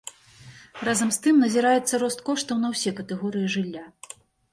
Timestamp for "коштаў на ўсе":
2.31-2.95